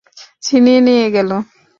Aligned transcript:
ছিনিয়ে 0.43 0.79
নিয়ে 0.87 1.07
গেল? 1.15 1.29